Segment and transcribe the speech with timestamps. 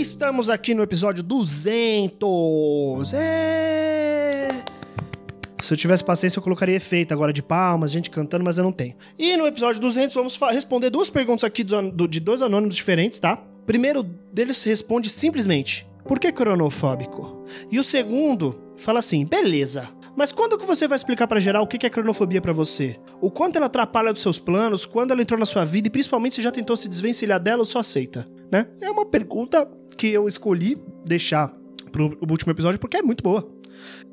[0.00, 3.12] Estamos aqui no episódio 200.
[3.14, 4.48] É...
[5.60, 8.70] Se eu tivesse paciência, eu colocaria efeito agora de palmas, gente cantando, mas eu não
[8.70, 8.94] tenho.
[9.18, 13.42] E no episódio 200, vamos responder duas perguntas aqui de dois anônimos diferentes, tá?
[13.66, 17.44] primeiro deles responde simplesmente: por que cronofóbico?
[17.70, 19.88] E o segundo fala assim: beleza.
[20.16, 22.98] Mas quando que você vai explicar para geral o que é cronofobia para você?
[23.20, 26.36] O quanto ela atrapalha os seus planos, quando ela entrou na sua vida e principalmente
[26.36, 28.66] se já tentou se desvencilhar dela ou só aceita, né?
[28.80, 31.52] É uma pergunta que eu escolhi deixar
[31.90, 33.48] pro último episódio porque é muito boa.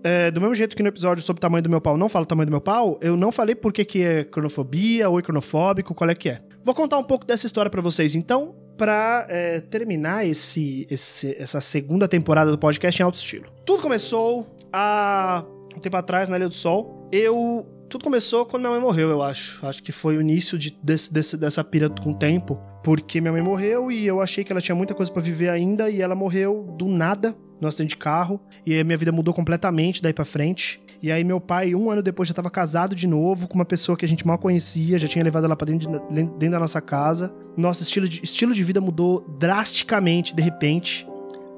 [0.04, 2.24] É, do mesmo jeito que no episódio sobre o tamanho do meu pau não fala
[2.24, 5.96] o tamanho do meu pau, eu não falei por que, que é cronofobia ou cronofóbico,
[5.96, 6.40] qual é que é.
[6.64, 11.62] Vou contar um pouco dessa história para vocês então, para é, terminar esse, esse, essa
[11.62, 13.46] segunda temporada do podcast em alto estilo.
[13.66, 15.44] Tudo começou há
[15.76, 17.10] um tempo atrás, na Ilha do Sol.
[17.12, 17.72] Eu.
[17.88, 19.66] Tudo começou quando minha mãe morreu, eu acho.
[19.66, 22.60] Acho que foi o início de, desse, desse, dessa pira com o tempo.
[22.86, 25.90] Porque minha mãe morreu e eu achei que ela tinha muita coisa para viver ainda
[25.90, 28.40] e ela morreu do nada no acidente de carro.
[28.64, 30.80] E minha vida mudou completamente daí para frente.
[31.02, 33.98] E aí meu pai, um ano depois, já tava casado de novo com uma pessoa
[33.98, 36.80] que a gente mal conhecia, já tinha levado ela pra dentro, de, dentro da nossa
[36.80, 37.34] casa.
[37.58, 41.08] Nosso estilo de, estilo de vida mudou drasticamente, de repente.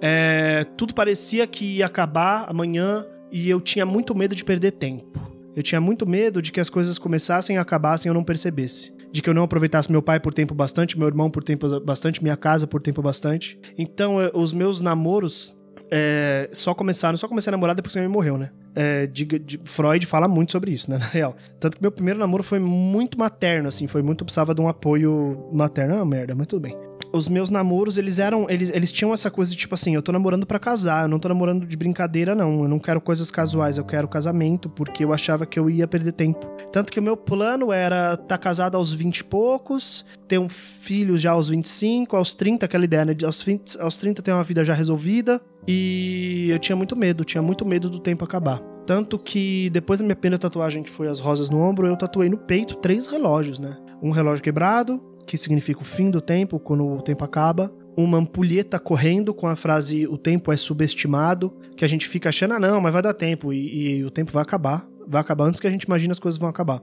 [0.01, 5.19] É, tudo parecia que ia acabar amanhã e eu tinha muito medo de perder tempo.
[5.53, 8.95] Eu tinha muito medo de que as coisas começassem e acabassem e eu não percebesse.
[9.17, 12.21] De que eu não aproveitasse meu pai por tempo bastante, meu irmão por tempo bastante,
[12.21, 13.59] minha casa por tempo bastante.
[13.75, 15.57] Então, os meus namoros
[15.89, 18.51] é, só começaram, só comecei a namorar depois que minha mãe morreu, né?
[18.75, 20.97] É, de, de, Freud fala muito sobre isso, né?
[20.97, 21.35] Na real.
[21.59, 25.47] Tanto que meu primeiro namoro foi muito materno, assim, foi muito, precisava de um apoio
[25.51, 25.99] materno.
[25.99, 26.77] Ah, merda, mas tudo bem
[27.11, 28.49] os meus namoros, eles eram.
[28.49, 31.19] Eles, eles tinham essa coisa de tipo assim, eu tô namorando para casar, eu não
[31.19, 32.63] tô namorando de brincadeira, não.
[32.63, 36.11] Eu não quero coisas casuais, eu quero casamento, porque eu achava que eu ia perder
[36.13, 36.45] tempo.
[36.71, 40.49] Tanto que o meu plano era estar tá casado aos 20 e poucos, ter um
[40.49, 43.15] filho já aos 25, aos 30, aquela ideia, né?
[43.25, 45.41] Aos, 20, aos 30 ter uma vida já resolvida.
[45.67, 48.61] E eu tinha muito medo, tinha muito medo do tempo acabar.
[48.87, 52.29] Tanto que depois da minha primeira tatuagem, que foi as rosas no ombro, eu tatuei
[52.29, 53.75] no peito três relógios, né?
[54.01, 57.69] Um relógio quebrado, que significa o fim do tempo, quando o tempo acaba.
[57.97, 62.53] Uma ampulheta correndo com a frase o tempo é subestimado, que a gente fica achando,
[62.53, 64.87] ah, não, mas vai dar tempo, e, e o tempo vai acabar.
[65.05, 66.81] Vai acabar antes que a gente imagine as coisas vão acabar.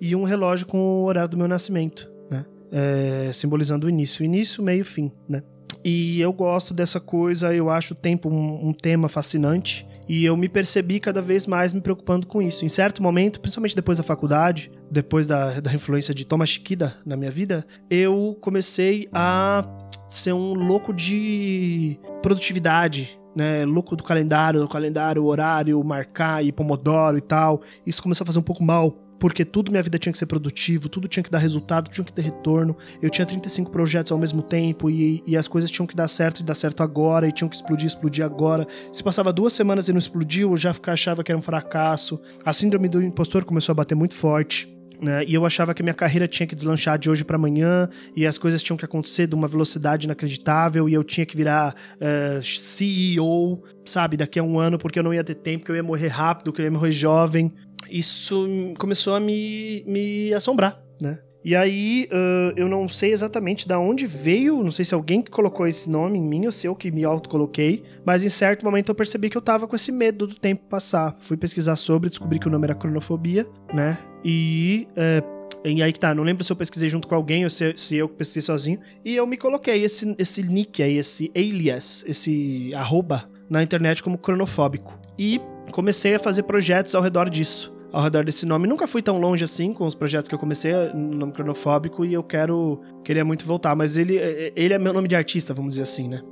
[0.00, 2.46] E um relógio com o horário do meu nascimento, né?
[2.70, 4.24] É, simbolizando o início.
[4.24, 5.42] Início, meio, fim, né?
[5.84, 9.86] E eu gosto dessa coisa, eu acho o tempo um, um tema fascinante.
[10.08, 12.64] E eu me percebi cada vez mais me preocupando com isso.
[12.64, 17.16] Em certo momento, principalmente depois da faculdade, depois da, da influência de Thomas Shikida na
[17.16, 19.64] minha vida, eu comecei a
[20.08, 27.16] ser um louco de produtividade, né, louco do calendário, do calendário, horário, marcar e pomodoro
[27.16, 27.62] e tal.
[27.86, 30.88] Isso começou a fazer um pouco mal porque tudo minha vida tinha que ser produtivo,
[30.88, 32.76] tudo tinha que dar resultado, tinha que ter retorno.
[33.00, 36.40] Eu tinha 35 projetos ao mesmo tempo e, e as coisas tinham que dar certo
[36.40, 38.66] e dar certo agora, e tinham que explodir, explodir agora.
[38.90, 42.20] Se passava duas semanas e não explodiu, eu já achava que era um fracasso.
[42.44, 44.68] A síndrome do impostor começou a bater muito forte.
[45.00, 45.24] Né?
[45.24, 48.26] E eu achava que a minha carreira tinha que deslanchar de hoje para amanhã e
[48.26, 52.38] as coisas tinham que acontecer de uma velocidade inacreditável e eu tinha que virar uh,
[52.38, 55.76] eh, CEO, sabe, daqui a um ano porque eu não ia ter tempo, que eu
[55.76, 57.52] ia morrer rápido, que eu ia morrer jovem
[57.90, 58.46] isso
[58.78, 61.18] começou a me, me assombrar, né?
[61.44, 65.30] E aí, uh, eu não sei exatamente da onde veio, não sei se alguém que
[65.30, 68.90] colocou esse nome em mim ou se eu que me autocoloquei, mas em certo momento
[68.90, 71.16] eu percebi que eu tava com esse medo do tempo passar.
[71.20, 73.98] Fui pesquisar sobre, descobri que o nome era cronofobia, né?
[74.24, 74.86] E.
[74.92, 77.72] Uh, e aí que tá, não lembro se eu pesquisei junto com alguém ou se,
[77.76, 78.80] se eu pesquisei sozinho.
[79.04, 84.18] E eu me coloquei esse, esse nick aí, esse alias, esse arroba na internet como
[84.18, 84.98] cronofóbico.
[85.16, 85.40] E
[85.72, 88.66] comecei a fazer projetos ao redor disso ao redor desse nome.
[88.66, 92.14] Nunca fui tão longe assim com os projetos que eu comecei no nome cronofóbico e
[92.14, 94.16] eu quero queria muito voltar, mas ele
[94.56, 96.22] ele é meu nome de artista, vamos dizer assim, né?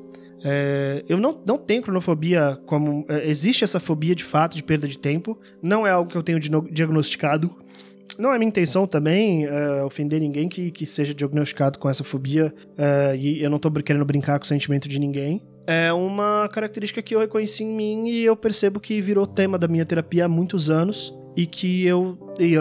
[0.42, 3.04] É, eu não, não tenho cronofobia como.
[3.08, 5.38] É, existe essa fobia de fato de perda de tempo.
[5.62, 7.50] Não é algo que eu tenho diagnosticado.
[8.18, 12.54] Não é minha intenção também é, ofender ninguém que, que seja diagnosticado com essa fobia.
[12.76, 17.00] É, e eu não tô querendo brincar com o sentimento de ninguém é uma característica
[17.00, 20.28] que eu reconheci em mim e eu percebo que virou tema da minha terapia há
[20.28, 22.18] muitos anos e que eu,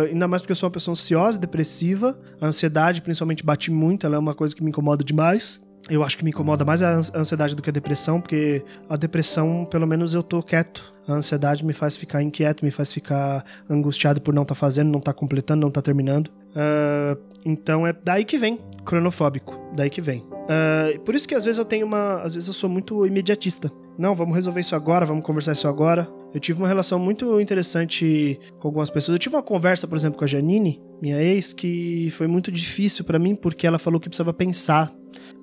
[0.08, 4.16] ainda mais porque eu sou uma pessoa ansiosa depressiva, a ansiedade principalmente bate muito, ela
[4.16, 5.60] é uma coisa que me incomoda demais.
[5.90, 9.66] Eu acho que me incomoda mais a ansiedade do que a depressão, porque a depressão,
[9.66, 10.94] pelo menos eu tô quieto.
[11.08, 14.92] A ansiedade me faz ficar inquieto, me faz ficar angustiado por não estar tá fazendo,
[14.92, 16.28] não estar tá completando, não estar tá terminando.
[16.28, 20.24] Uh, então é daí que vem, cronofóbico, daí que vem.
[20.50, 22.24] Uh, por isso que às vezes eu tenho uma.
[22.24, 23.72] Às vezes eu sou muito imediatista.
[23.98, 26.10] não, vamos resolver isso agora, vamos conversar isso agora.
[26.34, 29.16] Eu tive uma relação muito interessante com algumas pessoas.
[29.16, 33.06] Eu tive uma conversa, por exemplo, com a Janine, minha ex, que foi muito difícil
[33.06, 34.92] para mim porque ela falou que precisava pensar.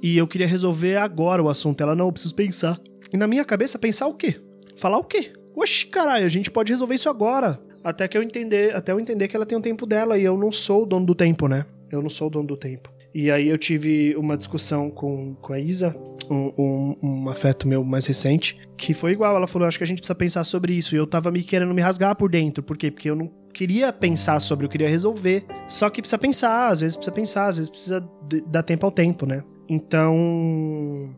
[0.03, 1.81] E eu queria resolver agora o assunto.
[1.81, 2.81] Ela, não, eu preciso pensar.
[3.13, 4.41] E na minha cabeça, pensar o quê?
[4.77, 5.33] Falar o quê?
[5.55, 7.61] Oxi, caralho, a gente pode resolver isso agora.
[7.83, 10.37] Até que eu entender, até eu entender que ela tem o tempo dela e eu
[10.37, 11.65] não sou o dono do tempo, né?
[11.91, 12.96] Eu não sou o dono do tempo.
[13.19, 15.97] E aí eu tive uma discussão com, com a Isa,
[16.31, 19.35] um, um, um, afeto meu mais recente, que foi igual.
[19.35, 20.95] Ela falou: acho que a gente precisa pensar sobre isso.
[20.95, 22.63] E eu tava me querendo me rasgar por dentro.
[22.63, 22.91] Por quê?
[22.91, 25.47] Porque eu não queria pensar sobre, eu queria resolver.
[25.67, 28.07] Só que precisa pensar, às vezes precisa pensar, às vezes precisa
[28.49, 29.43] dar tempo ao tempo, né?
[29.67, 31.09] Então.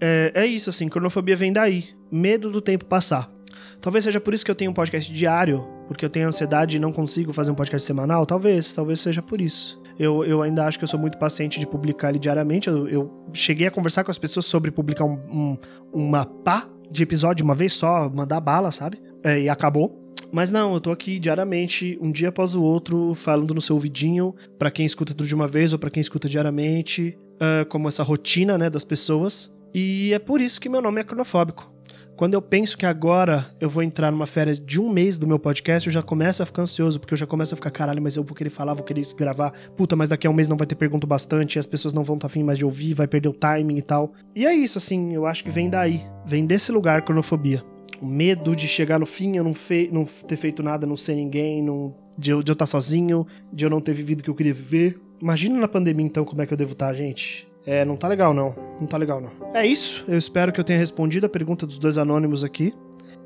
[0.00, 1.84] É, é isso, assim, cronofobia vem daí.
[2.10, 3.30] Medo do tempo passar.
[3.78, 6.80] Talvez seja por isso que eu tenho um podcast diário, porque eu tenho ansiedade e
[6.80, 8.24] não consigo fazer um podcast semanal.
[8.24, 9.81] Talvez, talvez seja por isso.
[10.02, 12.68] Eu, eu ainda acho que eu sou muito paciente de publicar ele diariamente.
[12.68, 15.58] Eu, eu cheguei a conversar com as pessoas sobre publicar um, um,
[15.92, 19.00] uma pá de episódio uma vez só, mandar bala, sabe?
[19.22, 20.02] É, e acabou.
[20.32, 24.34] Mas não, eu tô aqui diariamente, um dia após o outro, falando no seu ouvidinho,
[24.58, 28.02] para quem escuta tudo de uma vez ou para quem escuta diariamente, uh, como essa
[28.02, 29.54] rotina, né, das pessoas.
[29.72, 31.71] E é por isso que meu nome é cronofóbico.
[32.16, 35.38] Quando eu penso que agora eu vou entrar numa férias de um mês do meu
[35.38, 38.16] podcast, eu já começo a ficar ansioso, porque eu já começo a ficar, caralho, mas
[38.16, 39.52] eu vou querer falar, vou querer gravar.
[39.76, 42.16] Puta, mas daqui a um mês não vai ter pergunta bastante, as pessoas não vão
[42.16, 44.12] estar tá afim mais de ouvir, vai perder o timing e tal.
[44.36, 46.02] E é isso, assim, eu acho que vem daí.
[46.24, 47.64] Vem desse lugar, cronofobia.
[48.00, 51.14] O medo de chegar no fim, eu não, fe não ter feito nada, não ser
[51.14, 51.94] ninguém, não...
[52.16, 54.34] de, eu, de eu estar tá sozinho, de eu não ter vivido o que eu
[54.34, 55.00] queria viver.
[55.20, 57.51] Imagina na pandemia, então, como é que eu devo estar, tá, gente.
[57.66, 58.54] É, não tá legal não.
[58.80, 59.30] Não tá legal não.
[59.54, 60.04] É isso.
[60.08, 62.74] Eu espero que eu tenha respondido a pergunta dos dois anônimos aqui.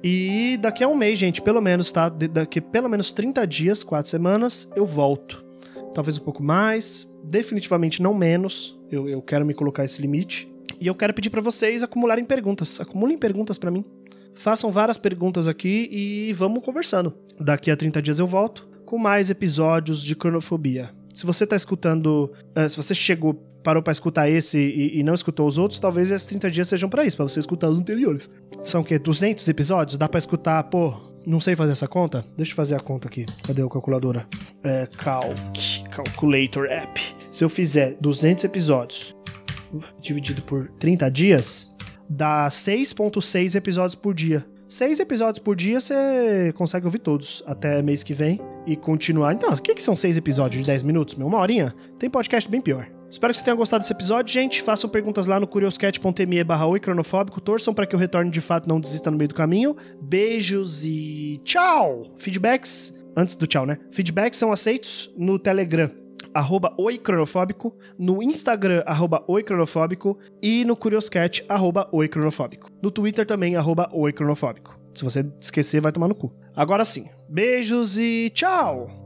[0.02, 2.08] E daqui a um mês, gente, pelo menos, tá?
[2.08, 5.44] Daqui pelo menos 30 dias, 4 semanas, eu volto.
[5.94, 8.78] Talvez um pouco mais, definitivamente não menos.
[8.90, 10.52] Eu, eu quero me colocar esse limite.
[10.78, 12.80] E eu quero pedir para vocês acumularem perguntas.
[12.80, 13.84] Acumulem perguntas para mim.
[14.34, 17.14] Façam várias perguntas aqui e vamos conversando.
[17.40, 20.90] Daqui a 30 dias eu volto com mais episódios de Cronofobia.
[21.16, 23.32] Se você tá escutando, uh, se você chegou
[23.64, 26.90] parou para escutar esse e, e, não escutou os outros, talvez esses 30 dias sejam
[26.90, 28.30] para isso, para você escutar os anteriores.
[28.62, 28.98] São o quê?
[28.98, 29.96] 200 episódios?
[29.96, 30.94] Dá para escutar, pô,
[31.26, 32.22] não sei fazer essa conta?
[32.36, 33.24] Deixa eu fazer a conta aqui.
[33.44, 34.26] Cadê a calculadora?
[34.62, 37.00] É, Calc, Calculator App.
[37.30, 39.16] Se eu fizer 200 episódios
[39.98, 41.74] dividido por 30 dias,
[42.10, 44.46] dá 6.6 episódios por dia.
[44.68, 49.34] 6 episódios por dia você consegue ouvir todos até mês que vem e continuar.
[49.34, 51.14] Então, o que, que são 6 episódios de 10 minutos?
[51.14, 51.74] Meu, uma horinha?
[51.98, 52.88] Tem podcast bem pior.
[53.08, 54.60] Espero que você tenha gostado desse episódio, gente.
[54.60, 57.40] Façam perguntas lá no curioscat.me barra cronofóbico.
[57.40, 59.76] Torçam para que eu retorne de fato não desista no meio do caminho.
[60.02, 62.02] Beijos e tchau!
[62.18, 63.78] Feedbacks, antes do tchau, né?
[63.92, 65.90] Feedbacks são aceitos no Telegram,
[66.34, 72.70] arroba oicronofóbico, no Instagram, arroba oicronofóbico e no Curioscat, arroba oicronofóbico.
[72.82, 74.75] No Twitter também, arroba oicronofóbico.
[74.96, 76.32] Se você esquecer, vai tomar no cu.
[76.54, 79.05] Agora sim, beijos e tchau!